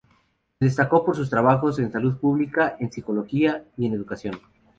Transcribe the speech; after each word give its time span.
Se 0.57 0.65
destacó 0.65 1.05
por 1.05 1.15
sus 1.15 1.29
trabajos 1.29 1.77
en 1.77 1.91
salud 1.91 2.17
pública, 2.17 2.75
en 2.79 2.91
psicología 2.91 3.63
y 3.77 3.85
en 3.85 3.93
educación. 3.93 4.39